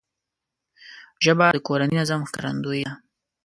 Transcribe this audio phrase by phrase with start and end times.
[1.23, 2.93] ژبه د کورني نظم ښکارندوی ده